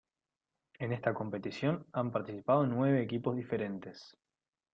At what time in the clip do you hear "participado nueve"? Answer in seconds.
2.11-3.03